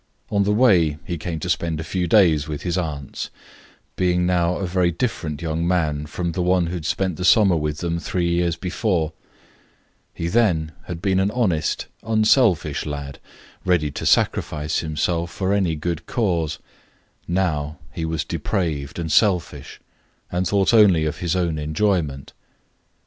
On 0.31 0.41
the 0.41 0.51
way 0.51 0.97
he 1.05 1.15
came 1.15 1.39
to 1.41 1.47
spend 1.47 1.79
a 1.79 1.83
few 1.83 2.07
days 2.07 2.47
with 2.47 2.63
his 2.63 2.75
aunts, 2.75 3.29
being 3.95 4.25
now 4.25 4.55
a 4.55 4.65
very 4.65 4.89
different 4.89 5.43
young 5.43 5.67
man 5.67 6.07
from 6.07 6.31
the 6.31 6.41
one 6.41 6.65
who 6.65 6.73
had 6.73 6.87
spent 6.87 7.17
the 7.17 7.23
summer 7.23 7.55
with 7.55 7.81
them 7.81 7.99
three 7.99 8.27
years 8.27 8.55
before. 8.55 9.13
He 10.11 10.27
then 10.27 10.71
had 10.85 11.03
been 11.03 11.19
an 11.19 11.29
honest, 11.29 11.85
unselfish 12.01 12.83
lad, 12.87 13.19
ready 13.63 13.91
to 13.91 14.07
sacrifice 14.07 14.79
himself 14.79 15.29
for 15.29 15.53
any 15.53 15.75
good 15.75 16.07
cause; 16.07 16.57
now 17.27 17.77
he 17.91 18.03
was 18.03 18.23
depraved 18.23 18.97
and 18.97 19.11
selfish, 19.11 19.79
and 20.31 20.47
thought 20.47 20.73
only 20.73 21.05
of 21.05 21.17
his 21.19 21.35
own 21.35 21.59
enjoyment. 21.59 22.33